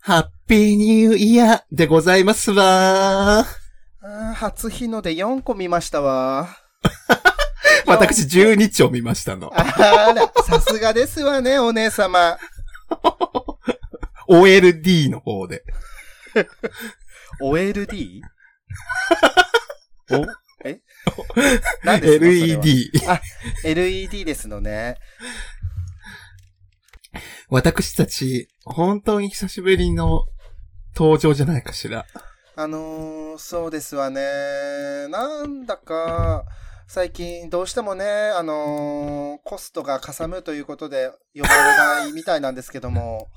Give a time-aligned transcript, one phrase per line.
[0.00, 3.40] ハッピーニューイヤーでございますわ。
[3.40, 6.48] あー初日の出4個見ましたわ。
[7.86, 9.50] 私12丁見ましたの。
[9.54, 9.62] あ
[10.12, 12.38] ら、さすがですわね、お姉様。
[14.28, 15.64] OLD の方で。
[17.40, 18.20] OLD?
[20.10, 20.26] お？
[20.64, 20.80] え？
[21.84, 22.90] 何ですかそれは？LED。
[23.06, 23.20] あ、
[23.64, 24.96] LED ですのね。
[27.48, 30.26] 私たち、本当に久しぶりの
[30.94, 32.04] 登場じゃないかしら。
[32.56, 34.20] あのー、そうですわね。
[35.08, 36.44] なんだか、
[36.90, 43.28] 最近どうしてもね、あのー、コストがかさむということで呼ばれないみたいなんですけども。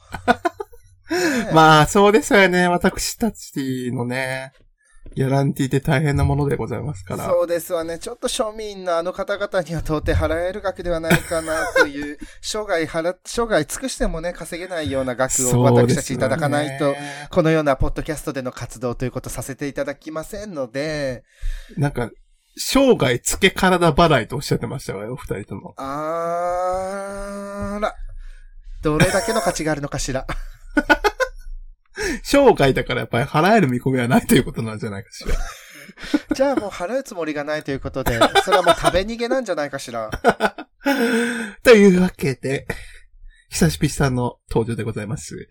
[1.11, 1.17] ね
[1.49, 2.69] えまあ、そうですよね。
[2.69, 4.53] 私たちのね、
[5.13, 7.25] ギャランティーって大変なものでございますから。
[7.25, 7.99] そうですわね。
[7.99, 16.95] ちょっと庶民のあの方々には到底払える額ではないかなという、 生涯払っ、生涯尽くしてもね、稼げないような額を私たちいただかないと、
[17.29, 21.25] このようなポッドキャストでの活動ということさせていただきませんので、
[21.75, 22.09] なんか、
[22.57, 25.73] 生涯付け体払いとおっしゃってましたわよ、お二人とも。
[25.77, 27.95] あーら、
[28.81, 30.25] どれだけの価値があるのかしら。
[32.23, 35.35] 生涯だからやっぱり払える見込みはないということなんじゃないかしら。
[36.35, 40.09] じゃあもう払うつもりがないということで、 それはもう食べ逃げなんじゃないかしら。
[41.63, 42.67] というわけで、
[43.49, 45.49] 久しぶりさんの登場でございます。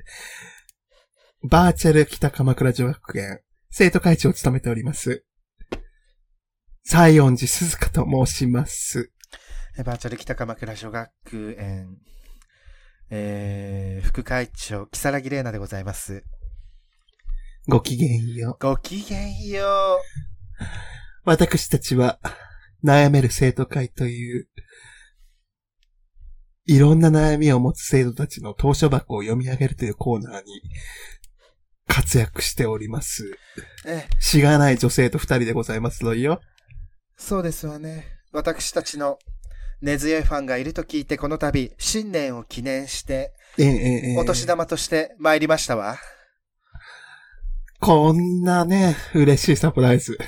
[1.42, 3.40] バーチャル北鎌倉女学園、
[3.70, 5.24] 生徒会長を務めております。
[6.82, 9.12] 西園寺鈴香と申します。
[9.78, 11.98] えバーチャル北鎌倉女学園、
[13.10, 16.24] えー、副会長、木更木玲奈でございます。
[17.68, 18.56] ごきげんよう。
[18.64, 20.00] ごきげんよ
[21.24, 22.18] 私たちは、
[22.82, 24.48] 悩める生徒会という、
[26.66, 30.62] いろんな悩みを持つ生徒たちの当書箱を読み上げるというコーナーに、
[31.86, 33.24] 活躍しております。
[33.24, 33.36] う。
[33.86, 36.40] え、しがない女性と二人でございますのよ。
[37.20, 38.06] そうですわね。
[38.32, 39.18] 私たちの
[39.82, 45.98] 根強いファンがいると聞いて、この度、新年を記念して、ええええええお年玉として参りましたわ。
[47.78, 50.18] こんなね、嬉しいサプライズ。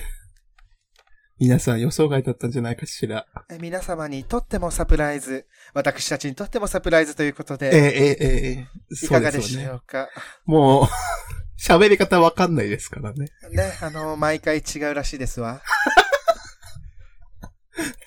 [1.39, 3.27] 皆さん予想外だったんじゃないかしら。
[3.51, 9.41] え皆様にとってもサプライズ、私たちにとってもサプライズということええで、ええええいかがで。
[9.43, 10.09] しょうか？
[10.45, 10.87] もう、
[11.61, 13.27] 喋り方わかんないですからね。
[13.51, 15.63] ね、あの、毎回違うらしいですわ。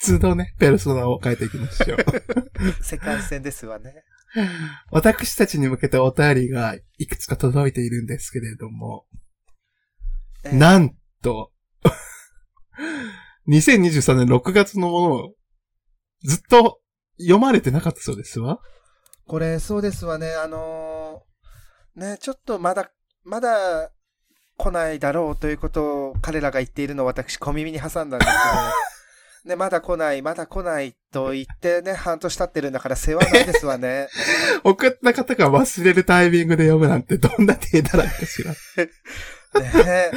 [0.05, 2.83] 都度ね、ペルソナを変えていきましょう。
[2.83, 4.03] 世界線ですわね。
[4.91, 9.05] 私たちに向けてお便りがいくつか届いているんですけれども、
[10.43, 11.51] えなんと、
[13.47, 15.33] 2023年6月のものを
[16.23, 16.81] ずっと
[17.17, 18.59] 読まれてなかったそうですわ。
[19.27, 20.33] これ、そうですわね。
[20.33, 21.25] あのー
[21.95, 22.91] ね、ちょっとまだ、
[23.23, 23.89] まだ
[24.57, 28.71] 来ないだろうということを彼らが言っているのを私小耳に挟んだんですけど、ね、
[29.55, 34.09] まだ来ない、まだ来ないと言ってね、半年経ってるんだから世話ないですわね。
[34.63, 38.53] 送った方が忘れるタイミングで読むなんてどんな手だらいかしら。
[39.55, 40.11] ね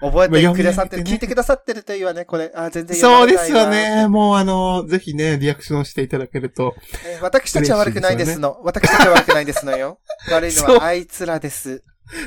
[0.00, 4.08] 覚えてくださってる、聞いてくださってるというはね、これ、あ、全然読そうですよね。
[4.08, 6.74] もうあの、ぜひね、リアクションしていただけると。
[7.06, 8.60] えー私たちは悪くないですの。
[8.62, 10.00] 私たちは悪くないですのよ。
[10.30, 11.82] 悪いのはあいつらです。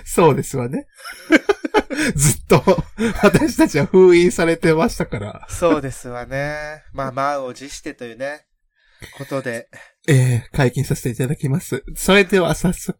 [0.05, 0.87] そうですわね。
[2.15, 2.63] ずっと、
[3.23, 5.47] 私たちは封印されてましたから。
[5.49, 6.83] そうですわね。
[6.93, 8.45] まあ、満を持してというね、
[9.17, 9.69] ことで。
[10.07, 11.83] えー、解禁させていただきます。
[11.95, 12.95] それでは早速、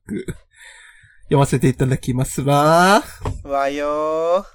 [1.25, 3.03] 読ませていただきますわ。
[3.44, 4.46] わよー。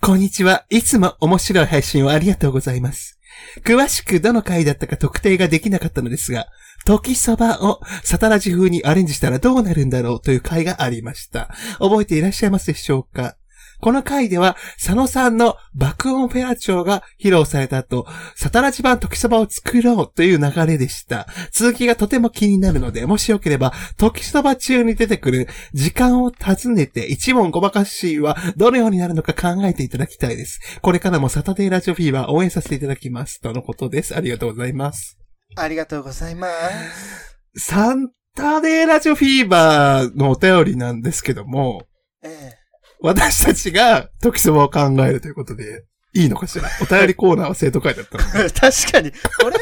[0.00, 0.66] こんにちは。
[0.68, 3.18] いつも面白い配信をありがとうございます。
[3.64, 6.48] 詳しくどの回だったか特定ができなかったのですが、
[6.84, 11.48] 時そばをサタラジ風にアレンジしたらどうなるんだろうという回がありました。
[11.78, 13.36] 覚えていらっしゃいますでしょうか？
[13.84, 21.26] この回では、佐野さんの爆音フェラチョが披露された後、サタラジ版時そばを作ろうという流れでした。
[21.52, 30.60] 続きがとても気になるので、もしよければ、時そば中に出てくる時間を尋ねて一問ごまかしはどのようになるのか考えていただきたいです。
[30.80, 33.38] これからもサタデーラジオフィーバー応援させていただきます。
[33.42, 34.16] とのことです。
[34.16, 35.18] ありがとうございます。
[35.56, 37.38] ありがとうございます。
[37.58, 41.82] サンタデーラジオフィーバーのお便りなんですけども、
[42.22, 42.63] え
[43.04, 45.84] 私たちが時そばを考えるということで、
[46.14, 46.68] いいのかしら？
[46.80, 48.46] お便りコーナーは生徒会だったので。
[48.46, 49.56] え 確かに、これ、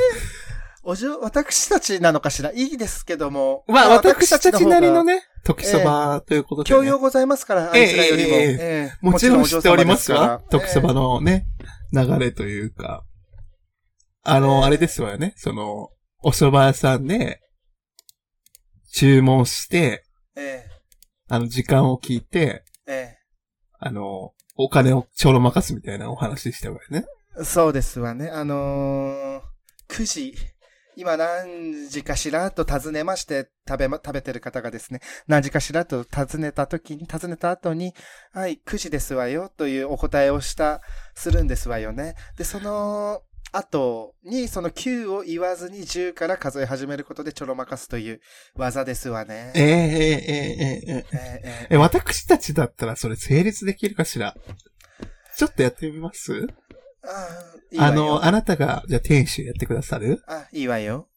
[0.84, 2.52] おじょ、私たちなのかしら？
[2.52, 3.64] いいですけども。
[3.66, 5.16] まあ、私たちなりのね。
[5.16, 6.76] ね、時そばということで、ね。
[6.76, 8.28] 教養ございますから、あいつらよりも。
[8.28, 11.46] ええええええもちろん知っておりますから時そばのね、
[11.92, 13.02] 流れというか。
[14.22, 15.34] あの、あれですわよね。
[15.36, 15.88] その、
[16.22, 17.40] お蕎麦屋さんで、
[18.92, 20.04] 注文して、
[20.36, 20.64] え
[21.28, 23.21] あの、時間を聞いて、ええ
[23.84, 27.04] あの、お金をちょろまかすみたいなお話でしたわよね。
[27.42, 28.30] そうですわね。
[28.30, 29.40] あのー、
[29.88, 30.34] 9時、
[30.94, 37.92] 今何時かしらと尋ねまして、食べま、食べてる方がですね、何時かしらと尋ねた時に、尋ねた後に、
[38.32, 40.80] はい、9時ですわよ、というお答えをした、
[41.16, 42.14] するんですわよね。
[42.36, 43.22] で、その、
[43.54, 48.20] あとにその9を言わずに10から数え始めることでちょろまかすという
[48.56, 49.52] 技ですわね。
[49.54, 54.34] えー、えー、えー、えー、ええー、私たちだったらそれ成立できるかしら？
[55.36, 56.48] ちょっとやってみます？
[57.78, 60.22] あの、あなたが、じゃあ店主やってくださる？
[60.28, 61.08] あ、いいわよ。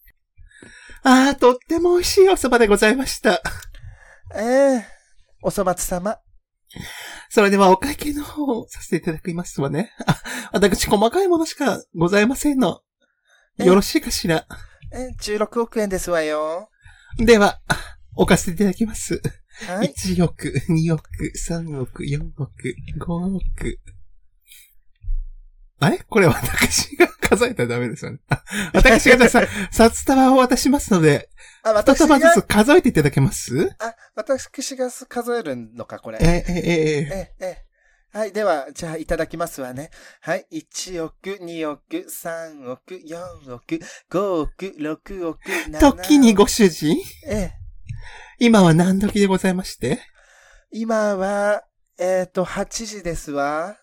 [1.03, 3.41] ああ、とっても美味しいお蕎麦でございました。
[4.35, 4.83] ええー、
[5.41, 6.19] お蕎麦様。
[7.35, 9.91] それではお会計の方をさせていただきますわね。
[10.07, 10.21] あ、
[10.53, 12.79] 私細かいものしかございませんの。
[13.59, 13.65] え？
[13.65, 14.47] よろしいかしら？
[14.93, 16.69] え、16億円ですわよ。
[17.17, 17.59] では、
[18.15, 19.21] 置かせていただきます。
[19.67, 19.93] はい。
[19.97, 21.03] 1億、2億、
[21.35, 22.53] 3億、4億、
[23.01, 23.79] 5億。
[25.79, 25.97] あれ？
[26.07, 28.19] これ私が数えたらダメですよね。
[28.29, 28.43] あ
[28.73, 31.29] 私がじゃあさ、 札束を渡しますので、
[31.63, 33.75] あ、二私が束ずつ数えていただけます？
[33.79, 36.19] あ、私が数えるのか、これ。
[36.21, 37.65] え、え、え、え、え、え。
[38.17, 38.31] はい。
[38.31, 39.89] では、じゃあ、いただきますわね。
[40.21, 40.45] はい。
[40.49, 43.79] 1億、2億、3億、4億、
[44.09, 45.39] 5億、6億、
[45.69, 46.01] 7億。
[46.01, 46.97] 時にご主人？
[47.27, 47.53] ええ。
[48.39, 49.99] 今は何時でございまして？
[50.71, 51.63] 今は、
[51.97, 53.77] えっ、と、8時ですわ。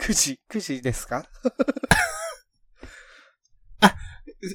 [0.00, 1.24] 9時、9時ですか？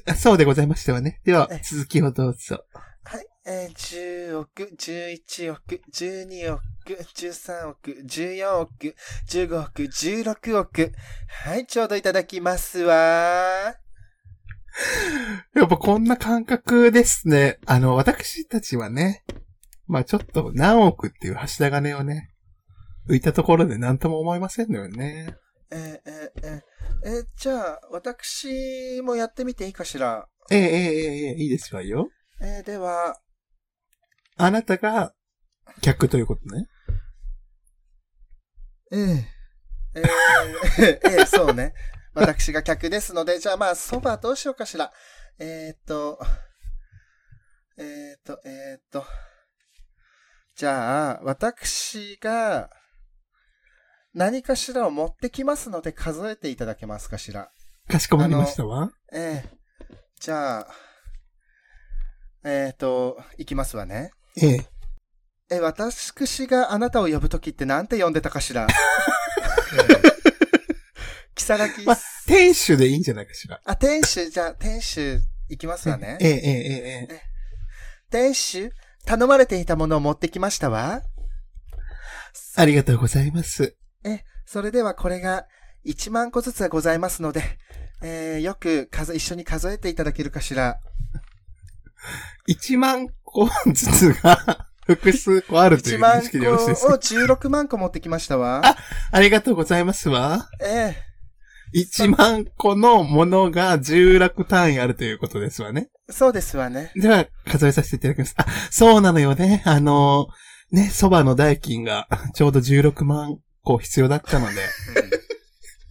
[0.06, 1.20] あそうでございましたわね。
[1.24, 2.64] ではえ、続きをどうぞ。
[3.04, 3.26] はい。
[3.46, 8.94] えー、10億、11億、12億、13億、14億、
[9.28, 10.92] 15億、16億。
[11.44, 12.94] はい、ちょうどいただきますわ。
[15.54, 17.58] やっぱこんな感覚ですね。
[17.66, 19.24] あの、私たちはね、
[19.88, 22.29] まあちょっと何億っていう柱金をね、
[23.10, 25.34] 浮いたところで何とも思いませんのよね。
[25.72, 30.26] えー、えー、えー、えーじゃあ、私もやってみていいかしら？
[30.50, 32.08] ええええええいいですわよ。
[32.40, 33.20] えー、では、
[34.36, 35.12] あなたが
[35.80, 36.66] 客ということね。
[38.92, 39.26] ええ
[39.94, 41.74] えー、えー、そうね。
[42.14, 44.92] 私が客ですので、じゃあまあ、そばどうしようかしら。
[45.38, 46.18] えー、っと、
[47.78, 49.04] えー、っと、えー、っと。
[50.56, 52.68] じゃあ、私が、
[54.14, 57.50] 何かしらを持ってきますので数えていただけますかしら？
[57.88, 58.90] かしこまりましたわ。
[59.12, 59.48] ええ
[60.20, 60.68] じゃあ、
[62.44, 64.10] えー、っと、いきますわね。
[64.36, 64.66] ええ。
[65.52, 68.66] え、私があなたを呼ぶときってなんて呼んでたかしら？
[71.34, 73.60] キサラキまあ、店主でいいんじゃないかしら。
[73.64, 76.18] あ、店主、じゃあ、店主、行きますわね。
[76.20, 76.46] えええええ
[77.10, 77.20] ええ
[78.10, 78.70] 店主、
[79.06, 81.00] 頼まれていたものを持ってきましたわ。
[82.56, 83.76] ありがとうございます。
[84.04, 85.46] え、それではこれが
[85.86, 87.42] 1万個ずつはございますので、
[88.02, 90.78] えー、よく数、一緒に数えていただけるかしら。
[92.48, 98.62] 1万個ずつが 複数個あるとい1う認万識でよろしいです個をか16万個持ってきましたわ。
[98.64, 98.76] あ
[99.12, 100.48] ありがとうございますわ。
[100.60, 100.96] え
[101.74, 105.88] 1万個のものが16単位あるということですわね。
[106.08, 106.90] えそうですわね。
[106.96, 108.34] では、数えさせていただきます。
[108.36, 109.62] あ、そうなのよね。
[109.64, 110.26] あの、
[110.72, 114.68] ね、蕎麦の代金がちょうど16万個必要だったので、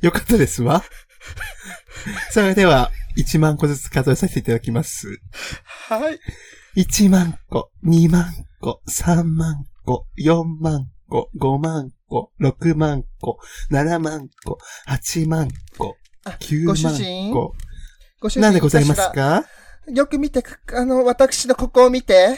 [0.02, 0.84] よかったですわ。
[2.32, 5.20] それでは、1万個ずつ数えさせていただきます。
[5.90, 6.20] はい。
[6.78, 8.26] 1万個、2万
[8.62, 13.40] 個、3万個、4万個、5万個、6万個、
[13.72, 14.58] 7万個、
[14.88, 17.34] 8万個、あ9ご主万人？
[17.34, 17.54] 個。
[18.22, 19.46] ご主人なんでございますか？
[19.94, 22.38] よく見てく、あの、私のここを見て。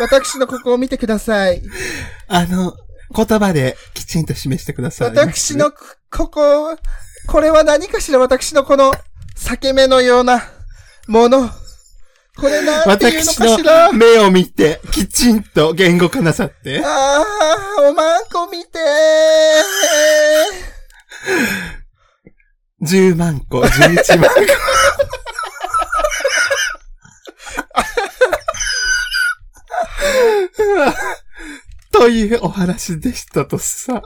[0.00, 1.62] 私のここを見てください。
[2.28, 2.74] あの、
[3.14, 5.08] 言葉できちんと示してください。
[5.10, 5.78] 私のこ
[6.10, 6.76] ここ、
[7.26, 8.92] これは何かしら私のこの
[9.34, 10.42] 裂け目のような
[11.06, 11.48] もの。
[12.36, 16.82] これなんていうの私かしらの目を見て、きちんと言語化なさって。
[16.84, 17.24] ああ、
[17.88, 18.78] おまんこ見て
[22.82, 24.40] 10万個、11万個。
[31.92, 34.02] というお話でしたとさ。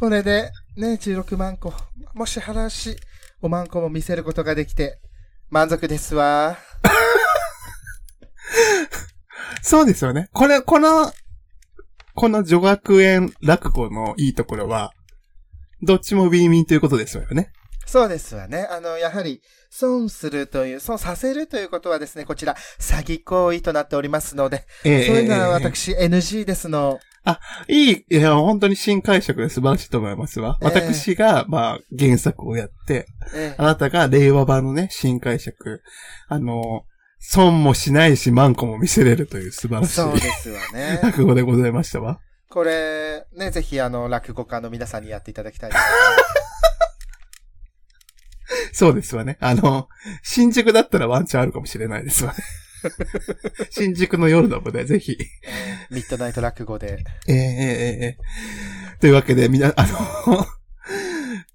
[0.00, 1.72] これで、ね、16万個。
[2.14, 2.96] もし話、
[3.40, 4.98] おまんこも見せることができて、
[5.50, 6.56] 満足ですわ。
[9.62, 10.28] そうですよね。
[10.32, 11.12] これ、この、
[12.14, 14.92] この女学園落語のいいところは、
[15.82, 17.52] どっちもウィンウィンということですよね。
[17.86, 18.66] そうですわね。
[18.70, 27.00] あの、やはり、損するという、損させるということはですね、こちら、詐欺行為となっておりますので、ええそういうのはええ私 NG ですの。
[27.68, 30.58] いい、いや、本当に新解釈で素晴らしいと思いますわ。
[30.60, 35.82] ええ私が、まあ、原作をやって、ええあなたが令和版のね、新解釈。
[36.28, 36.84] あの、
[37.18, 41.00] 損もしないし、マンコも見せれるという素晴らしいそうですわね。
[41.02, 42.20] 落語でございましたわ。
[42.50, 45.82] これ、ね、ぜひ、あの、落語家の皆さんにやっていただきたいです
[48.74, 49.36] そうですわね。
[49.40, 49.88] あの、
[50.22, 52.38] 新宿だったらワンチャンあるかもしれないですわね。
[53.70, 55.16] 新宿の夜の部で、ぜひ。
[55.90, 57.04] ミッドナイト落語で。
[57.28, 58.18] えー、ええー、え
[59.00, 60.46] というわけで、みな、あの、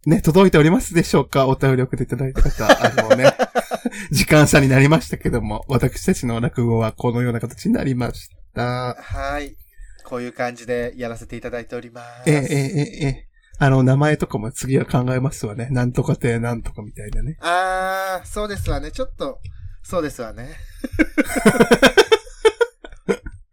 [0.05, 1.47] ね、届いておりますでしょうか？
[1.47, 3.33] お便り送っていただいた方、あのね、
[4.11, 8.95] 時間差になりましたけども、私たちの落語はこのような形になりました。
[8.95, 9.57] はい。
[10.05, 12.29] こういう感じでやらせていただいております。
[12.31, 13.28] えー、ええええ
[13.61, 15.67] あの、名前とかも次は考えますわね。
[15.71, 17.37] なんとかてなんとかみたいなね。
[17.41, 18.91] あー、そうですわね。
[18.91, 19.39] ちょっと、
[19.83, 20.57] そうですわね。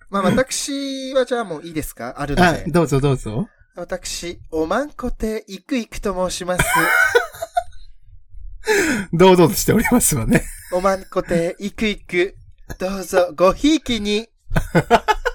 [0.08, 2.14] まあ、私はじゃあもういいですか？
[2.16, 2.48] あるので、。
[2.48, 3.48] あどうぞどうぞ。
[3.74, 6.64] 私、おまんこていくいくと申します。
[9.12, 10.44] 堂々としておりますわね。
[10.72, 12.36] おまんこていくいく、
[12.78, 14.28] どうぞごひいきに。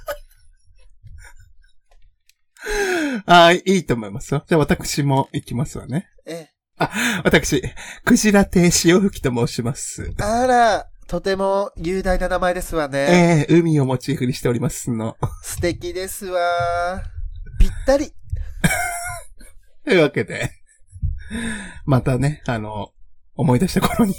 [3.26, 4.44] あいいと思いますよ。
[4.48, 6.10] じゃあ私も行きますわね。
[6.26, 6.50] え、
[7.24, 7.62] 私、
[8.06, 10.14] クジラ亭潮吹きと申します。
[10.20, 13.46] あら、とても雄大な名前ですわね。
[13.50, 15.18] ええ海をモチーフにしておりますの。
[15.44, 17.04] 素敵ですわ。
[17.60, 18.14] ぴったり。
[19.86, 20.52] というわけで、
[21.86, 22.94] またね、あの、
[23.36, 24.16] 思い出した頃に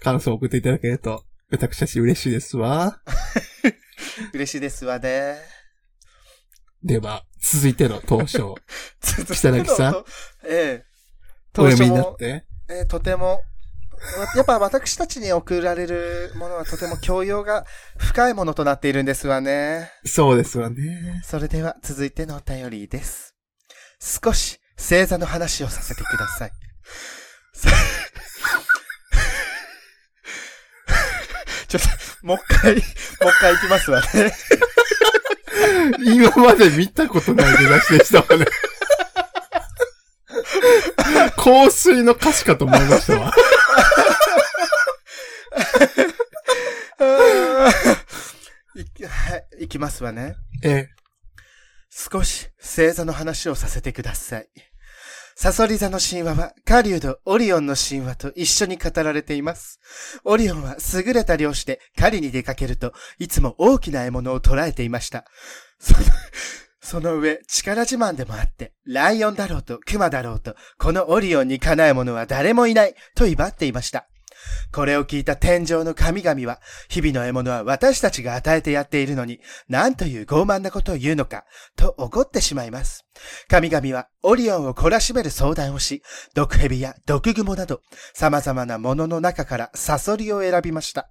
[0.00, 3.00] 感想を送っていただけると、私たち嬉しいですわ。
[4.32, 5.57] 嬉しいですわね。
[6.82, 8.54] では、続いての当初、
[9.32, 10.04] 北木さん。
[10.44, 10.86] ええ。
[11.58, 12.44] お読みになもって。
[12.68, 13.40] えーとても、
[14.36, 17.66] やっぱ私たちに送られるものはとても教養が
[17.96, 19.90] 深いものとなっているんですわね。
[20.04, 21.20] そうですわね。
[21.24, 23.34] それでは続いてのお便りです。
[23.98, 26.52] 少し星座の話をさせてください。
[27.54, 27.70] さ
[31.66, 34.32] ちょっと、もう一回、もう一回いきますわね。
[36.04, 38.46] 今まで見たことない出だしでしたわね。
[41.36, 43.32] 香水の歌詞かと思いましたわ。
[48.76, 50.36] いきはい、いきますわね。
[50.62, 50.88] え
[51.90, 54.48] 少し星座の話をさせてください。
[55.40, 59.78] サソリ座の神話は、狩人オリオンの神話と一緒に語られています。
[60.24, 65.26] オリオンは優れた漁師で狩りに出かけると、いつも大きな獲物を捕らえていました。
[65.78, 66.00] その、
[66.82, 74.08] その上、力自慢でもあって、ライオンだろうとクマだろうと、このオリオンにかなう者は誰もいない、と威張っていました。
[74.72, 81.44] これを聞いた天上の神々は、日々の獲物は私たちが与えてやっているのに、なんという傲慢なことを言うのか、
[81.76, 83.04] と怒ってしまいます。
[83.48, 86.02] 神々はオリオンを懲らしめる相談をし、
[86.34, 87.80] 毒蛇や毒蜘蛛など、
[88.14, 91.10] 様々なものの中からサソリを選びました。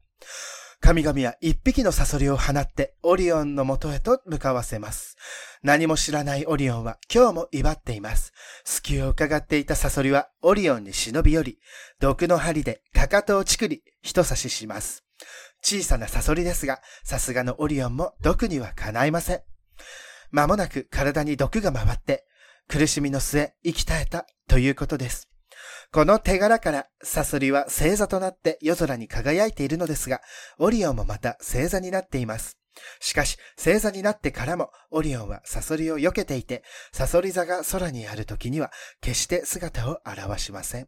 [0.79, 5.17] 神々は一匹のサソリを放ってオリオンの元へと向かわせます。
[5.63, 8.33] 何も知らないオリオンは今日も威張っています。
[8.63, 11.59] 隙を伺っていたサソリはオリオンに忍び寄り、
[11.99, 15.03] 毒の針でかかとをちくり、人差しします。
[15.63, 19.41] 小さなサソリですが、さすがのオリオンも毒にはかないません。
[20.31, 22.25] 間もなく体に毒が回って、
[22.67, 25.29] 苦しみの末、生き絶えたということです。
[25.91, 30.21] この手柄から、サソリは星座となって夜空に輝いているのですが、
[30.59, 32.57] オリオンもまた星座になっています。
[32.99, 40.87] しかし、星座になってからも、オリオンはサソリを避けていて、サソリ座が空にある時には、決して姿を現しません。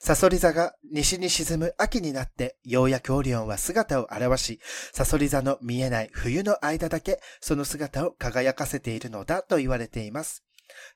[0.00, 4.60] サソリ座が西に沈む秋になって、ようやくオリオンは姿を現し、
[4.92, 10.44] サソリ座の見えない冬の間だけ、その姿を輝かせているのだと言われています。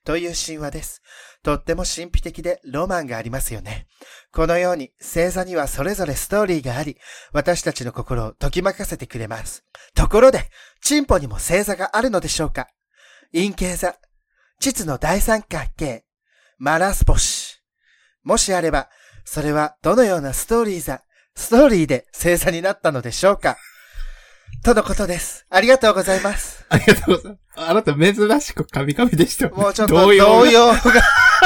[0.05, 1.03] という神話です。
[1.43, 3.87] とっても神秘的でロマンがありますよね。
[4.33, 6.97] このように星座にはそれぞれストーリーがあり、
[7.33, 9.65] 私たちの心を解きまかせてくれます。
[9.95, 12.69] ところで、チンポにも星座があるのでしょうか？
[13.33, 13.97] 陰形座、
[14.61, 16.05] 膣の大三角形、
[16.59, 17.59] マラスポシ。
[18.25, 18.89] もしあれば、
[19.25, 21.03] それはどのようなストーリー座、
[21.35, 23.57] ストーリーで星座になったのでしょうか？
[24.65, 25.47] とのことです。
[25.51, 26.67] ありがとうございます。
[26.69, 27.71] ありがとうございます。
[27.71, 29.49] あなた珍しくカミカミでした。
[29.51, 30.81] もうちょっと動揺が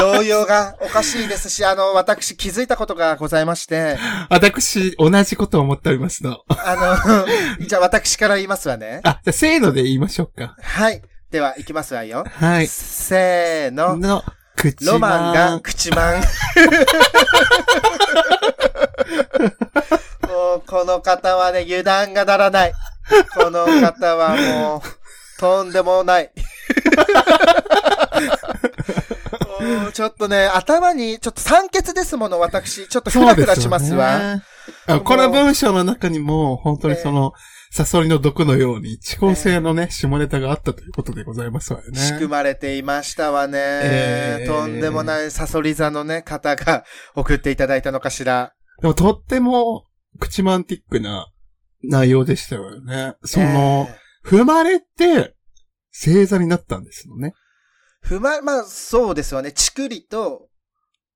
[0.01, 3.99] 動揺がおかしいですし、あの、私気づいたことがございまして、
[4.31, 6.43] 私、同じことを思っておりますの。
[6.49, 7.27] あの、
[7.67, 9.01] じゃあ私から言いますわね。
[9.05, 10.57] あ、じゃあ、せーので言いましょうか。
[10.61, 11.03] はい。
[11.31, 12.25] では、いきますわよ。
[12.41, 12.67] はい。
[12.67, 13.97] せーの。
[13.97, 14.25] の、
[14.57, 15.61] 口ロマンがン。
[15.61, 16.17] 口マン。
[20.29, 22.73] もう、この方はね、油断がならない。
[23.35, 24.81] この方はもう、
[25.41, 26.31] とんでもない。
[29.61, 32.89] もうちょっとね、頭に、ちょっと酸欠ですもの、私。
[32.89, 34.19] ちょっとフラフラしますわ。
[34.19, 34.43] ね。
[34.87, 37.33] あこの文章の中にも、本当にその、
[37.71, 41.99] サソリの毒のように、遅効性のね、下ネタがあったということでございますわよね。
[41.99, 43.59] 仕組まれていましたわね。
[43.59, 48.53] えーとんでもないサソリ座のね、方が送っていただいたのかしら。
[48.81, 49.87] でも、とっても、
[50.19, 51.32] 口マンティックな
[51.83, 53.17] 内容でしたよね。
[53.25, 55.35] その、え踏まれて、
[55.93, 57.35] 星座になったんですよね。
[58.05, 59.53] ー踏ま、まあ、そうですよね。
[59.53, 60.49] ちくりと、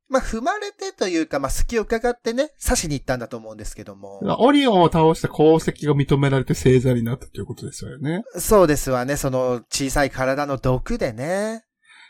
[0.08, 4.20] まあ、踏まれてというか、まあ、隙を伺ってね、刺しに行ったんだと思うんですけども。
[4.38, 8.22] オリオンを倒した功績が認められて星座になったということですよね。
[8.38, 9.16] そうですわね。
[9.16, 11.65] その小さい体の毒でね。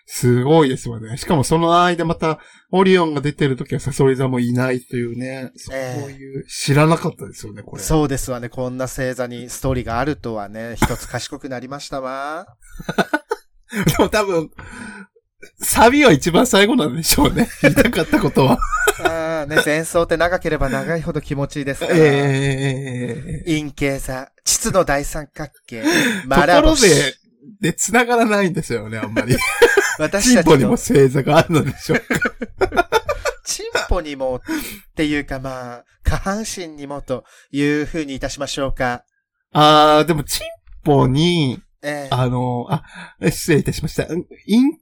[0.06, 1.16] すごいですよね。
[1.16, 2.38] しかもその間また、
[2.70, 5.50] オリオンが出てる時はサソリ座もいないというね。
[5.56, 7.82] そうええいう、知らなかったですよね、これ。
[7.82, 8.48] そうですわね。
[8.48, 12.46] こんな星座にストーリーがあるとはね、一つ賢くなりましたわ。
[13.98, 14.50] でも多分、
[15.60, 17.48] サビは一番最後なんでしょうね。
[17.62, 18.58] 言いたかったことは。
[19.04, 21.94] ああ、ね、前奏って長ければ長いほど気持ちいいですから。
[21.96, 25.82] ええ陰形座、膣の大三角形、
[26.22, 26.88] とマラころボシ。
[26.88, 27.14] で、
[27.60, 29.36] で、繋がらないんですよね、あんまり。
[29.98, 32.88] 私チンポにもたちの星座があるのでしょうか。
[33.44, 34.40] チンポにもっ
[34.94, 39.04] ていうかまあ、下半身にもという風にいたしましょうか。
[39.52, 40.46] あー、でもチン
[40.84, 42.82] ポに、ええあの、あ、
[43.30, 44.06] 失礼いたしました。
[44.06, 44.24] 陰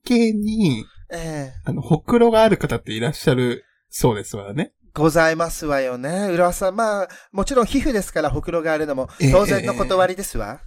[0.05, 4.73] 茎に、ええあの、ほくろがある方っていらっしゃるそうですわね。
[4.95, 6.29] ございますわよね。
[6.31, 10.61] 浦和さん、まあ、もちろん皮膚ですからほくろがあるのもええ当然の断りですわ。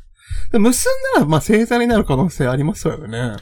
[0.52, 3.38] で結んだら、まあ、星座になる可能性ありますわよね。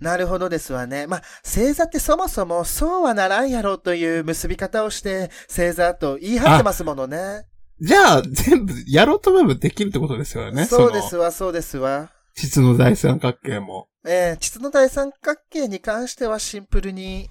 [0.00, 1.06] なるほどですわね。
[1.06, 7.46] まあ、星座ってそもそもそうはならんやろという結び方をして星座と言い張ってますものね。
[7.80, 10.66] じゃあ、全部、やろうと思えばできるってことですよね。
[10.66, 11.22] そうですの。
[11.22, 12.10] わ、そうですわ。
[12.34, 13.88] 膣の大三角形も。
[14.04, 17.28] えー、膣の大三角形に関してはシンプルに、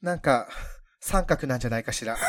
[0.00, 0.48] なんか、
[1.00, 2.16] 三角なんじゃないかしら。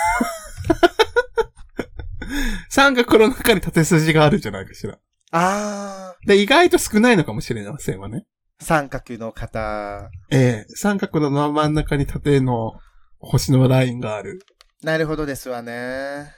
[2.70, 4.98] 三角の中に縦筋があるんじゃないかしら。
[5.32, 8.26] あで、意外と少ないのかもしれませんわね。
[8.62, 10.10] ー、三角の方。
[10.32, 12.74] ええ三角の真ん中に縦の
[13.20, 14.40] 星のラインがある。
[14.84, 16.34] なるほどですわね。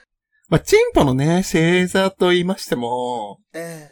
[0.49, 3.89] まあ、チンポのね、星座と言いましても、え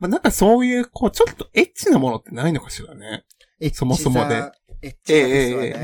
[0.00, 3.24] まあ、なんかそういう、こう、ちょっとエッチなものってないのかしらね。
[3.60, 4.52] ー、エッチそもそもで座。
[4.82, 5.68] エッチええ座ですわね。
[5.68, 5.82] ええええ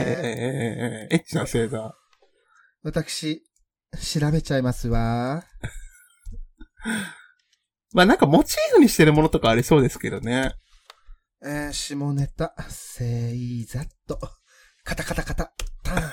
[1.07, 1.95] ええエッチな星座。
[2.83, 3.45] 私、
[3.97, 5.45] 調べちゃいますわ。
[7.93, 10.55] まあ、なんかモチーフにしてるものとかありそうですけどね。
[11.43, 14.19] えー、下ネタ、星座と、
[14.85, 16.13] カタカタカタ、タン。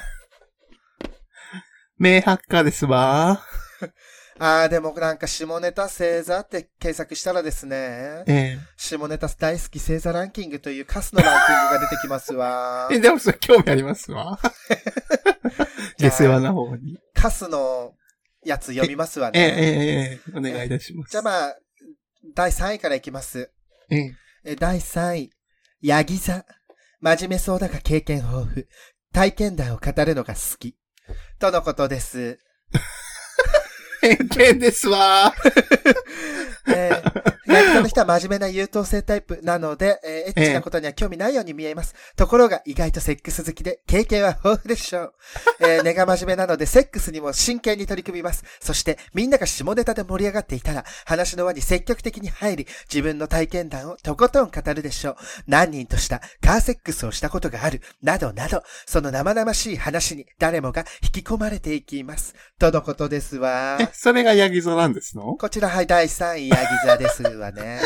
[1.99, 3.43] 名ハッカーですわ。
[4.39, 12.95] あー、でもなんか下ネタ星座って検索したらですね、え下ネタ大好き星座ランキングというカスのランキングが出てきますわえ。
[12.95, 14.39] え、でもそれ興味ありますわ。
[15.99, 16.97] 下世話な方に。
[17.13, 17.95] カスの
[18.45, 19.51] やつ読みますわえええね。
[19.55, 21.11] えええお願いいたします。
[21.11, 21.57] じゃあまあ、
[22.33, 23.51] 第3位からいきます。
[23.89, 25.31] えええ第3位、
[25.81, 26.45] ヤギ座。
[27.01, 28.65] 真面目そうだが経験豊富。
[29.13, 30.75] 体験談を語るのが好き。
[31.38, 32.39] とのことです。
[34.01, 35.33] 偏見ですわ。
[36.73, 41.95] えー、ヤギ座の人は真面目な優等生タイプなので、えーエッチなことには興味ないように見えます。
[42.15, 45.13] ところが意外とセックス好きで、経験は豊富でしょう。
[45.62, 48.43] えー 根が真面目なので、セックスにも真剣に取り組みます。
[48.60, 55.15] そして、みんなが下ネタで盛り上がっていたら、話の輪に積極的に入り、自分の体験談をとことん語るでしょう。
[55.47, 62.36] 何人としたカーセックスをしたことがある、などなど、その生々しい話に誰もが引き込まれていきます。
[62.60, 63.77] とのことですわ。
[63.79, 65.38] え、それがヤギ座なんですの？
[65.38, 67.80] こちら、はい、第3位、ヤギ座ですわね。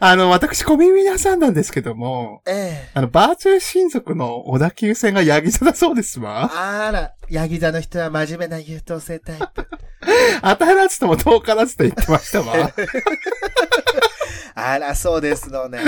[0.00, 6.50] あの、私小耳に挟んだんですけども、ええあの、バーチャル親族の小田急線がヤギ座だそうですわ。
[6.52, 9.66] あら、ヤギ座の人は真面目な優等生タイプ。
[10.42, 12.72] 当たらずとも遠からずと言ってましたわ。
[14.54, 15.82] あら、そうですのね。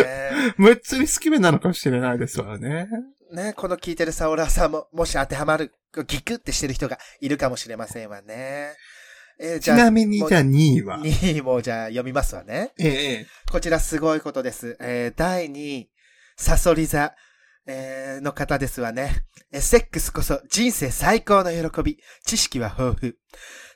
[0.57, 2.89] むっつり好き目なのかもしれないですわね。
[3.33, 5.73] ね、この聞いてるサオラーさんも、もし当てはまる、
[6.07, 8.75] ギクってしてる人がいるかもしれませんわね。
[9.40, 12.72] えーちなみに、じゃあ2位は？2位もじゃあ読みますわね。
[12.79, 12.87] え
[13.22, 14.76] え、こちらすごいことです。
[14.81, 15.90] えー第2位、
[16.37, 17.14] サソリ座。
[17.66, 19.24] えーの方ですわね。
[19.53, 21.98] えセックスこそ人生最高の喜び。
[22.24, 23.12] 知識は豊富。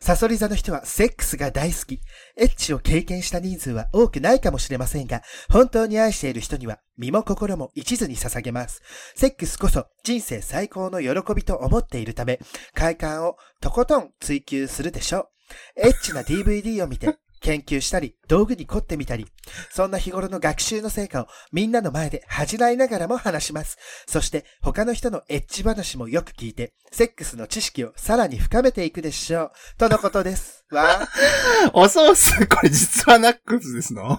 [0.00, 2.00] サソリ座の人はセックスが大好き。
[2.36, 8.82] エッチを経験した人数は多くないかもしれませんが、本当に愛している人には身も心も一途に捧げます。
[9.16, 12.40] セックスこそ人生最高の喜びと思っているため、
[12.74, 15.33] 快感をとことん追求するでしょう。
[15.76, 19.26] エッチな DVD を見て、研究したり、道具に凝ってみたり、
[19.70, 23.76] そんな日頃の学習の成果をみんなの前で恥じらいながらも話します。
[24.08, 29.52] そして他の人のエッチ話もよく聞いて、セックスの知識をさらに深めていくでしょう。
[29.76, 30.64] とのことです。
[30.70, 31.06] わ
[31.74, 34.18] おソース、これ実はナックスですの？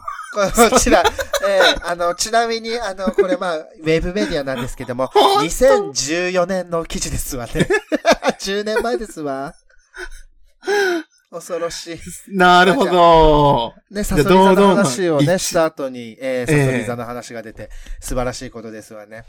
[0.69, 1.03] こちら、
[1.47, 7.67] えーあの、ちなみに、あの、これまあ、ウェブメディアなんですけども、本当？2014年の記事ですわね。
[8.39, 9.55] 10年前ですわ。
[11.35, 11.99] 恐ろしい。
[12.35, 13.73] なるほど。
[13.91, 17.69] ね、サじゃあソリ座の話をね、一した後に、えー、サソリ座の話が出て、
[17.99, 19.25] 素晴らしいことですわね。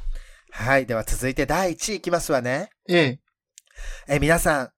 [0.50, 0.86] はい。
[0.86, 2.70] では続いて第1位いきますわね。
[2.88, 3.20] ええ。
[4.08, 4.70] えー皆さん、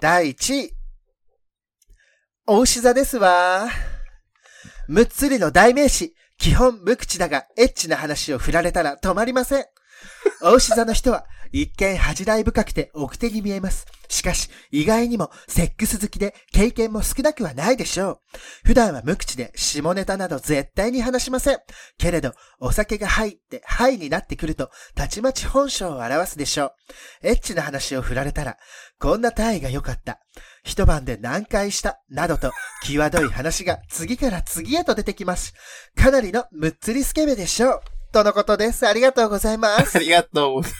[0.00, 0.76] 第1位。
[2.46, 3.68] お牛座ですわ。
[4.88, 6.14] むっつりの代名詞。
[6.38, 9.64] 基本無口だが、エッチな話を振られたら止まりません。
[10.42, 13.86] お牛座の人は、一見恥じらい深くて奥手に見えます。
[14.16, 18.20] しかし、意外にもセックス好きで経験も少なくはないでしょう。
[18.64, 21.58] 普段は無口で下ネタなど絶対に話しません。
[21.98, 26.72] けれど、お酒が入って、ハイになってくると、たちまち本性を表すでしょ
[27.22, 27.28] う。
[27.28, 28.56] エッチな話を振られたら、
[28.98, 30.18] こんな体位が良かった。
[30.64, 32.52] 一晩で何回した、などと、
[32.84, 35.52] 際どい話が次から次へと出てきます。
[35.94, 37.80] かなりのむっつりスケベでしょう。
[38.12, 38.86] とのことです。
[38.86, 40.00] ありがとうございます あ。
[40.00, 40.72] りがとうござい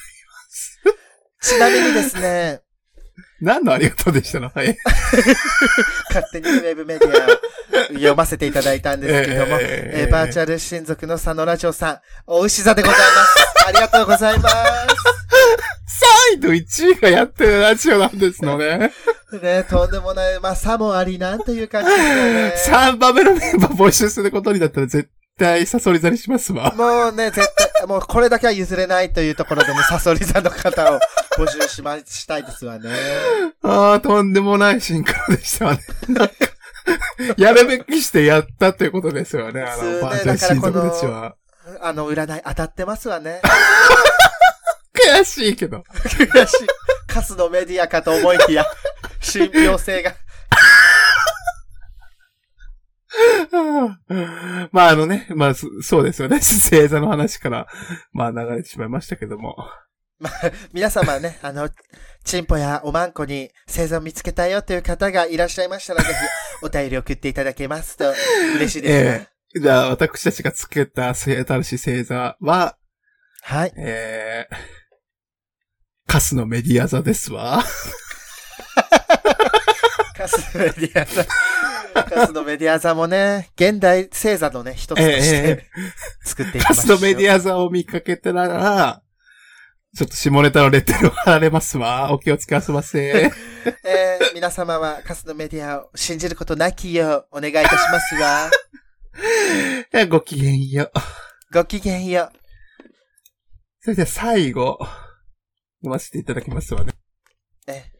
[1.42, 2.61] ちなみにですね、
[3.40, 4.51] 何のありがとうでしたの？
[4.55, 4.77] はい。
[6.09, 7.29] 勝手にウェブメディアを
[7.94, 13.68] 読ませていただいたんですけども、えええーバーチャル親族の佐野ラジオさん、お牛座でございます。
[13.68, 18.92] ありがとうございま3位と1位がやってるラジオなんですのね。
[19.31, 19.38] す。
[19.42, 22.92] ね、とんでもない、まあ、さもありなんていう感じですよね。
[22.92, 26.72] 3番目のメンバー募集することになったら絶対サソリ座にしますわ。
[26.77, 31.01] もうね、絶対、 もうこれだけは譲れないというところでね、サソリ座の方を
[31.37, 32.91] 募集しま、したいですわね。
[33.62, 35.81] ああ、とんでもないシンクロでしたわね。
[37.37, 39.62] やるべきしてやったっていうことですよね。
[39.62, 41.35] あの、バーチャル親族たちは。
[41.81, 43.41] あの、占い当たってますわね。
[44.95, 45.85] 悔しいけど。
[46.05, 46.67] 悔しい。
[47.07, 48.65] カスのメディアかと思いきや、
[49.21, 50.15] 信憑性が。
[54.72, 56.38] まああのね、まあそそうですよね。
[56.40, 57.66] 星座の話から、
[58.12, 59.57] まあ流れてしまいましたけども。
[60.72, 61.68] 皆様ね、あの、
[62.24, 66.14] チンポやおまんこに星座を見つけたよという方がいらっしゃいましたら、ぜひ
[66.62, 68.14] お便り送っていただけますと
[68.57, 69.29] 嬉しいですね。
[69.61, 72.76] じゃあ、私たちがつけた星新しい星座は、
[73.42, 73.72] はい。
[73.76, 74.57] えー、
[76.07, 77.62] カスのメディア座ですわ。
[80.16, 81.24] カスメディア座。
[82.05, 85.67] カスのメディア座もね、現代星座のね、一つとして、え
[86.25, 86.99] 作っていきカましょう。
[86.99, 89.03] スのメディア座を見かけたら、
[89.97, 92.13] ちょっと下ネタのレッテルを貼られますわ。
[92.15, 93.31] お気をつけあそばせ。
[93.83, 98.51] えー皆様はカスのメディアを信じることなきようお願いいたしますわ。
[100.11, 100.93] ごきげんよう。
[101.55, 102.31] ごきげんよ
[103.81, 104.79] それでは最後、
[105.79, 106.93] 読ませていただきますわね。
[107.67, 107.71] う。
[107.71, 107.96] え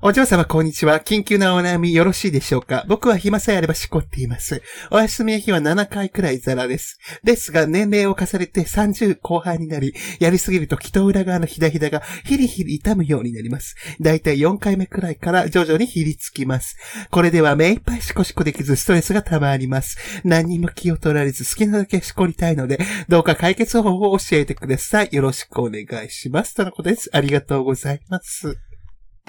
[0.00, 1.00] お嬢様、こんにちは。
[1.00, 2.84] 緊急なお悩みよろしいでしょうか？
[2.86, 4.62] 僕は暇さえあればしこっています。
[4.92, 7.00] お休みの日は7回くらいザラです。
[7.24, 13.74] ですが、年齢を重ねて30後半になり、やりすぎると気と裏側のひだひだがヒリヒリ痛むようになります。
[14.00, 16.76] だいたい4回目くらいから徐々にひりつきます。
[17.10, 19.98] これでは目いっぱいシコシコできずストレスが溜まります。
[20.22, 25.08] 何にも気を取られず好きなだけしこりたいので、どうか解決方法を教えてください。
[25.10, 26.54] よろしくお願いします。
[26.54, 27.10] とのことです。
[27.12, 28.67] ありがとうございます。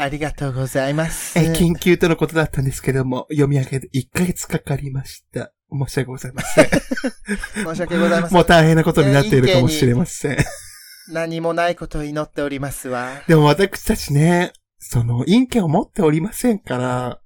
[0.02, 1.38] ありがとうございます。
[1.38, 5.52] えー緊急とのことだったんですけども、読み上げで1ヶ月かかりました。
[5.72, 6.70] 申し訳ございません。
[7.68, 8.38] 申し訳ございません。
[8.38, 10.38] もう大変なことになっているかもしれません。
[11.12, 13.10] 何もないことを祈っておりますわ。
[13.28, 17.20] でも私たちね、その、陰キャを持っておりませんから、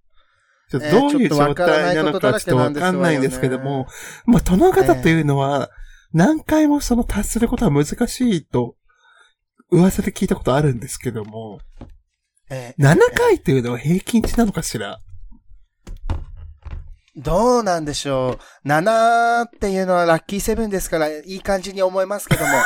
[0.72, 3.86] ちょっとえーどういう状態なのかちょっとわかんないんですけども、
[4.26, 5.70] まあ、殿方というのは、
[6.12, 8.76] 何回もその達することは難しいと、
[9.70, 11.60] 噂で聞いたことあるんですけども、
[12.50, 15.00] えー7回というのは平均値なのかしら？
[17.16, 18.68] どうなんでしょう。
[18.68, 22.52] 7っていうのはラッキーセブンですから、いい感じに思いますけども。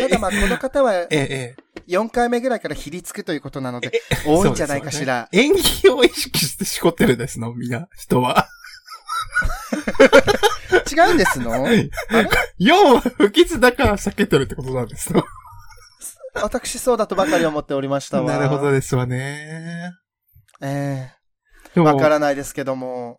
[0.00, 1.82] ただまあ、この方はええ、ええ。
[1.88, 5.28] 4回目ぐらいからひりつくということなので、多いんじゃないかしら。
[5.32, 8.48] ね演技を意識してしこってるんですの、みんな、人は。
[10.92, 11.54] 違うんですの？
[11.54, 11.88] あれ？
[12.58, 15.24] 要は不吉だから避けてるってことなんですよ。
[16.42, 18.30] 私そうだとばかり思っておりましたわ。
[18.30, 19.92] なるほどですわね。
[20.60, 21.12] え
[21.76, 23.18] えわか疲らないですけども。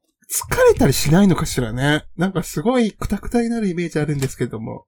[0.72, 2.06] れたりしないのかしらね。
[2.18, 4.86] なんかすごいクタクタになるイメージあるんですけども。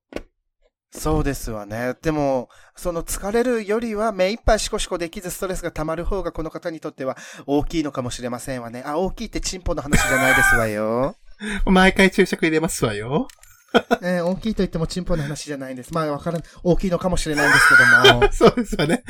[0.92, 1.96] そうですわね。
[2.02, 8.82] でも、その疲れるよりは目いっぱいシコシコできずストレスが溜まる方がこの方にとっては大きいのかもしれませんわね。
[8.86, 11.16] あ、大きいってチンポの話じゃないですわよ。
[11.66, 13.28] 毎回注釈入れますわよ。
[14.02, 15.94] えー大きいと言ってもチンポの話じゃないんです。
[15.94, 17.76] まあわからん、大きいのかもしれないんですけ
[18.10, 18.32] ども。
[18.34, 19.04] そうですわね。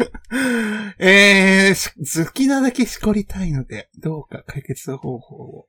[0.98, 5.68] えー、し好きなだけしこりたいので、どうか解決方法を。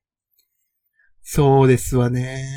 [1.23, 2.47] そうですわね。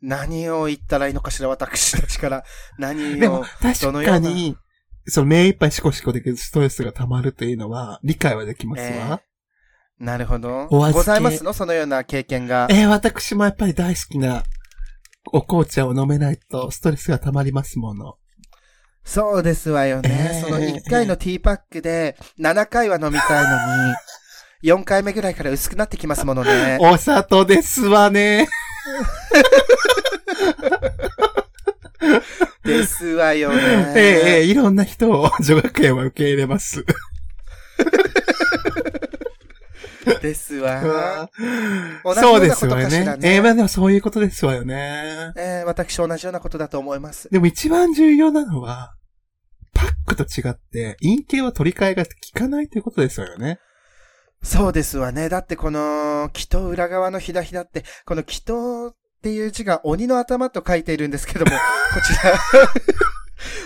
[0.00, 2.44] 何を言ったらいいのかしら、私たちから。
[2.78, 4.56] 何でもを。、確どのようなかに、
[5.06, 9.20] その目いっぱいシコシコできるストレスが溜まるというのは理解はできますわ。
[10.00, 10.66] なるほど。
[10.70, 11.52] お預けございますの？
[11.52, 12.66] そのような経験が。
[12.70, 14.42] えー私もやっぱり大好きな
[15.32, 18.16] お紅茶を飲めないとストレスが溜まりますもの。
[19.04, 20.30] そうですわよね。
[20.34, 23.50] えーその1回のティーパックで7回は飲みたいの
[23.88, 23.94] に、
[24.70, 26.78] 4回目ぐらいから薄くなってきますものね。
[26.80, 28.48] お砂糖ですわね。
[32.64, 33.92] ですわよえね。
[33.96, 34.00] え
[34.38, 36.84] ええいろんな人を女学園は受け入れます。
[40.04, 41.28] ですわ。
[42.14, 45.32] そううですわねええまあでもそういうことですわよね。
[45.36, 47.28] えー私同じようなことだと思います。
[47.30, 48.94] でも一番重要なのは、
[49.72, 53.58] パックと違って、陰形は取り替えが効かないということですよね。
[54.42, 55.28] そうですわね。
[55.28, 61.50] だってこの、祈祷裏側のひだひだって、この祈祷っていう字が鬼の頭と書いているんですけども、
[61.94, 62.38] こちら。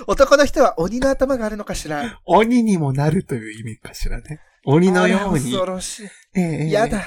[0.06, 2.20] 男の人は鬼の頭があるのかしら？
[2.24, 4.40] 鬼にもなるという意味かしらね。
[4.64, 5.52] 鬼のように。
[5.52, 6.08] 恐ろしい。
[6.34, 7.04] ええええやだ。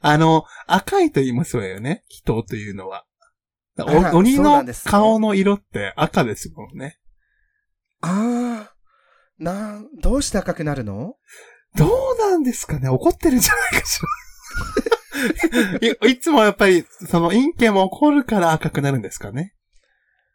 [0.00, 2.04] あの、赤いと言いますわよね。
[2.08, 3.04] 人というのは。
[4.14, 6.98] 鬼の顔の色って赤ですもんね。
[8.00, 8.72] ああ。
[9.38, 11.14] なん、どうして赤くなるの？
[11.76, 12.88] どうなんですかね？
[12.88, 14.00] 怒ってるんじゃないかし
[16.00, 16.08] ら。
[16.08, 19.54] いいつもやっぱり、その陰形も起こるから赤くなるんですかね。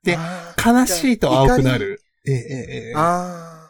[0.03, 0.17] で
[0.63, 2.03] 悲しいと青くなる。
[2.27, 2.41] ええええ
[2.87, 3.60] ええああ。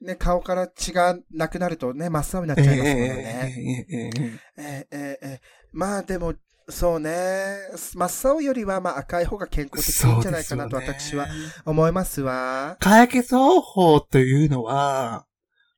[0.00, 3.54] ね、顔から血がなくなるとね、真っ青になっちゃいますもんね。
[3.88, 4.10] え、
[4.56, 5.40] え、え、え、
[5.72, 6.34] まあでも、
[6.68, 7.56] そうね。
[7.94, 11.26] 真っ青よりは、まあ赤い方が健康的でいいんじゃないかなと私は
[11.64, 12.76] 思いますわ。
[12.80, 15.26] すね、解決方法というのは、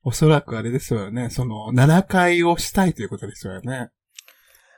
[0.03, 1.29] おそらくあれですよね。
[1.29, 3.89] その、7回をしたいということですよね。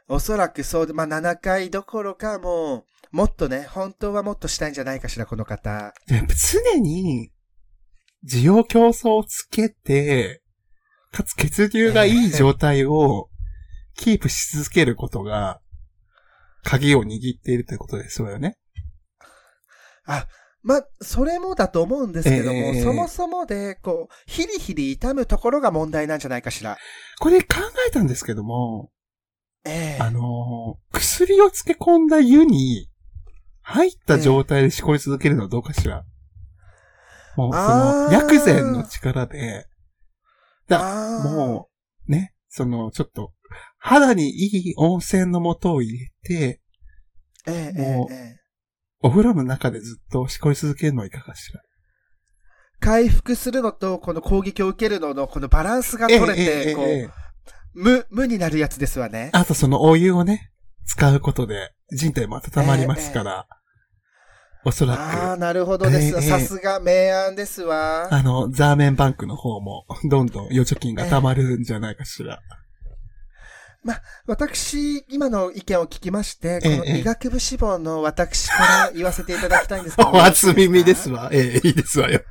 [0.07, 5.93] おそらくそうで、まあ7回どころかもう、もっとね、本当はもっとしたいんじゃないかしら、この方。
[6.07, 7.31] 常に、
[8.25, 10.41] 需要競争をつけて、
[11.11, 13.29] かつ血流がいい状態を
[13.95, 15.59] キープし続けることが、
[16.63, 18.57] 鍵を握っているということですよね。
[20.05, 20.27] あ、
[20.63, 26.77] まあ、それもだと思うんですけども、ええそもそもで、こう、ヒリヒリ痛むところが問題なんじゃないかしら。
[27.19, 27.57] これ考
[27.87, 28.89] えたんですけども、
[29.65, 32.89] ええあのー薬を漬け込んだ湯に
[33.61, 36.05] 入った状態でしこり続けるのはどうかしら。
[37.35, 39.65] もう、その、薬膳の力で、
[40.67, 41.69] だも
[42.07, 43.33] う、ね、その、ちょっと、
[43.77, 46.61] 肌にいい温泉の素を入れて、
[47.45, 48.19] えええもうええ。
[48.39, 48.43] え
[49.05, 51.61] お風呂の中でずっとしこり続けるのはいかがしら。
[52.79, 56.99] 回復するのと、この攻撃を受けるのの、このバランスが取れて、こえええええ。
[56.99, 57.11] えう、
[57.73, 59.29] 無、無になるやつですわね。
[59.33, 60.51] あとそのお湯をね、
[60.85, 63.47] 使うことで人体も温まりますから、
[64.65, 66.15] おそらく、ああ、なるほどです。
[66.15, 68.07] ええさすが、明暗ですわ。
[68.13, 72.41] あの、ザーメンバンクの方も、 どんどん預貯金が貯まるんじゃないかしら。
[74.25, 80.07] 私、今の意見を聞きまして、こええの医学部志望の私から言わせていただきたいんですけど。
[80.11, 81.29] お初耳ですわ。
[81.33, 82.21] ええ、いいですわよ。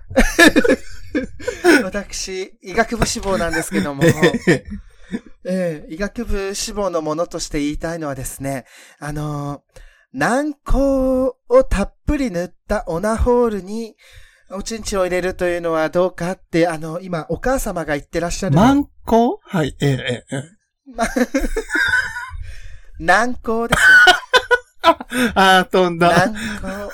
[1.84, 4.08] 私、医学部志望なんですけども、え
[4.48, 4.64] え
[5.44, 8.64] ええ医学部志望のものとして言いたいのはですね、
[8.98, 9.62] あの、
[10.12, 13.96] 軟膏をたっぷり塗ったオナホールに、
[14.50, 18.60] おちんちんを入れるというのはどうかって、あの、今、お母様が言ってらっしゃるの。
[18.60, 19.40] マンコ？
[19.42, 20.42] はい、ええ、ええ。
[20.94, 21.04] ま
[22.98, 23.80] 軟膏です
[25.34, 25.98] あー、飛んよ。
[26.00, 26.26] だ。
[26.26, 26.90] 軟膏。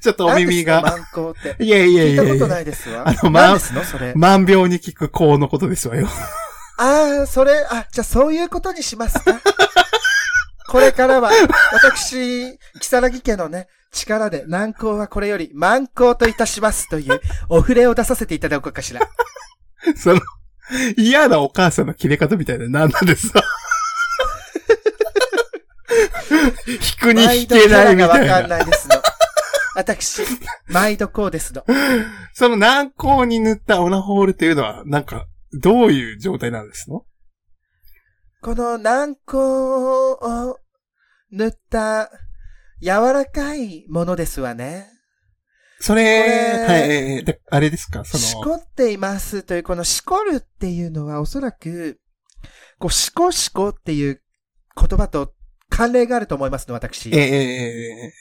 [0.00, 0.82] ちょっとお耳が。
[0.82, 1.62] 軟膏って。
[1.62, 2.48] いやいや聞いたこといやいや。
[2.48, 3.08] ないですわ。
[3.08, 4.12] あのま何ですのそれ。
[4.16, 6.08] 万病に効く香のことですわよ。
[6.78, 9.40] ああ、それ、あ、じゃあそういうことにしますか？
[10.68, 11.30] これからは、
[11.72, 19.00] 私、木更木家のね、力で、軟膏はこれより、満膏といたしますという、お触れを出させていただこうかしら。
[19.96, 20.20] その、
[20.96, 23.42] 嫌なお母さんの切れ方みたいな何なんですか？
[26.68, 28.40] 引くに引けないみャラがわかたいな。
[28.46, 28.96] んないですの。
[29.74, 30.22] 私、
[30.66, 31.64] 毎度こうですの。
[32.34, 37.04] その軟膏に塗ったオナホールというのは、なんか、どういう状態なんですの？
[38.40, 40.58] この軟膏を
[41.30, 42.10] 塗った
[42.80, 44.86] 柔らかいものですわね。
[45.80, 46.02] それ、
[46.66, 48.04] はいえー、であれですか？
[48.04, 52.00] そしの、こっていますという、このしこるっていうのはおそらく、
[52.78, 54.22] こう、しこしこっていう
[54.76, 55.34] 言葉と
[55.68, 57.10] 関連があると思いますの、私。
[57.10, 58.12] えー、え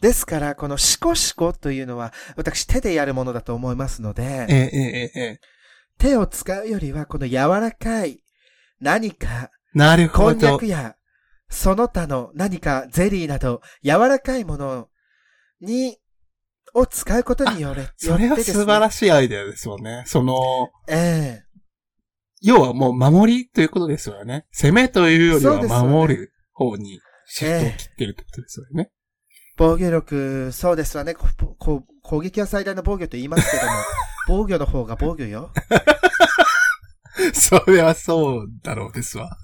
[0.00, 5.40] ですから、このしこしこというのは、私手でやるものだと思いますのー、で、えー、えー、え
[5.98, 8.22] 手を使うよりは、この柔らかい
[8.80, 10.58] 何か、ー、なるこんにゃほど。
[10.60, 10.96] くや、
[11.50, 14.88] その他の何かゼリーなど、柔らかいもの
[15.60, 15.98] に、
[16.72, 19.10] を使うことによれ、それは素晴らしい。
[19.10, 20.02] アイデアですよね。
[20.06, 21.46] その、ええ
[22.40, 24.46] 要はもう守りということですよね。
[24.50, 28.90] 攻めというよりは守る方にシフトを切ってるってことですよね。
[29.58, 31.14] 防御力、そうですわね。
[31.14, 31.26] こ
[31.58, 33.72] こ攻撃は最大の防御と言いますけども、
[34.26, 35.52] 防御の方が防御よ。
[37.34, 39.36] それはそうだろうですわ。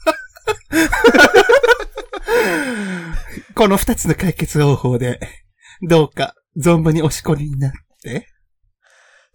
[3.54, 5.20] この二つの解決方法で、
[5.88, 8.28] どうか存分におしこりになって、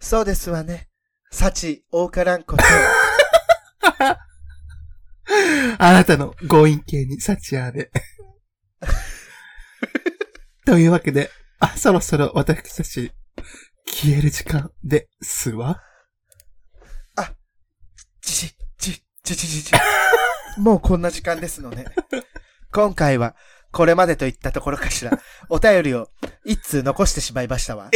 [0.00, 0.88] そうですわね。
[1.30, 2.64] 幸多からんこと。
[5.78, 7.90] あなたのご隠形に幸あれ。
[10.64, 13.12] というわけで、あ、そろそろ私たち、
[13.86, 15.82] 消える時間ですわ。
[18.20, 19.72] ちち、ち、ち、ち、ち、ち。
[20.58, 21.86] もうこんな時間ですのね。
[22.72, 23.34] 今回は、
[23.70, 25.18] これまでといったところかしら。
[25.48, 26.08] お便りを、
[26.44, 27.90] 一通残してしまいましたわ。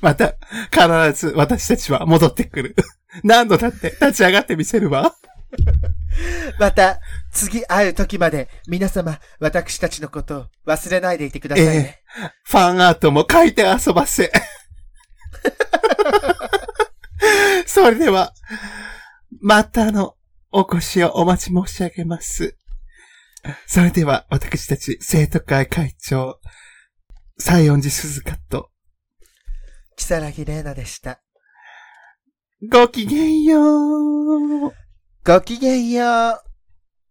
[0.00, 0.34] また、
[0.70, 2.76] 必ず私たちは戻ってくる。
[3.22, 5.14] 何度だって立ち上がってみせるわ。
[6.58, 7.00] また、
[7.32, 12.02] 次会う時まで、皆様、私たちのことを忘れないでいてくださいね。
[12.44, 14.30] ファンアートも書いて遊ばせ。
[17.66, 18.32] それでは、
[19.40, 20.16] またの
[20.56, 22.56] お越しをお待ち申し上げます。
[23.66, 26.38] それでは、私たち生徒会会長、
[27.38, 28.70] 西園寺鈴香と、
[29.96, 31.20] 木更木玲奈でした。
[32.70, 34.72] ごきげんよう。
[35.26, 36.53] ごきげんよう。